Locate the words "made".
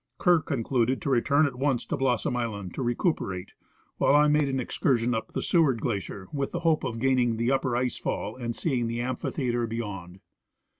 4.27-4.49